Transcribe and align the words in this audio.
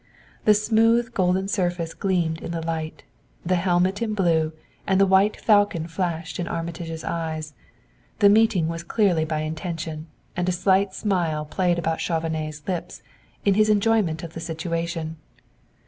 The 0.45 0.55
smooth 0.55 1.13
golden 1.13 1.47
surface 1.47 1.93
gleamed 1.93 2.41
in 2.41 2.49
the 2.49 2.65
light, 2.65 3.03
the 3.45 3.53
helmet 3.53 4.01
in 4.01 4.15
blue, 4.15 4.51
and 4.87 4.99
the 4.99 5.05
white 5.05 5.37
falcon 5.39 5.85
flashed 5.87 6.39
in 6.39 6.47
Armitage's 6.47 7.03
eyes. 7.03 7.53
The 8.17 8.27
meeting 8.27 8.67
was 8.67 8.81
clearly 8.81 9.25
by 9.25 9.41
intention, 9.41 10.07
and 10.35 10.49
a 10.49 10.53
slight 10.53 10.95
smile 10.95 11.45
played 11.45 11.77
about 11.77 12.01
Chauvenet's 12.01 12.67
lips 12.67 13.03
in 13.45 13.53
his 13.53 13.69
enjoyment 13.69 14.23
of 14.23 14.33
the 14.33 14.39
situation. 14.39 15.17